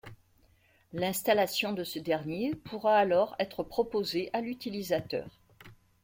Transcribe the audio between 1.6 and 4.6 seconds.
de ce dernier pourra alors être proposée à